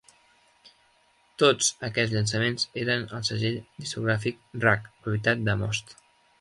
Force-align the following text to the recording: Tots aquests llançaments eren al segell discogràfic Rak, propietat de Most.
Tots 1.43 1.67
aquests 1.89 2.15
llançaments 2.15 2.67
eren 2.85 3.07
al 3.19 3.29
segell 3.29 3.61
discogràfic 3.85 4.43
Rak, 4.67 4.93
propietat 5.05 5.49
de 5.51 5.61
Most. 5.65 5.99